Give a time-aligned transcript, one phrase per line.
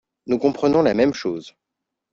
[0.25, 1.53] Nous comprenons la même chose